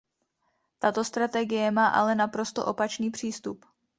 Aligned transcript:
Tato 0.81 1.03
strategie 1.05 1.69
má 1.71 1.87
ale 1.93 2.15
naprosto 2.17 2.65
opačný 2.65 3.11
přístup. 3.13 3.65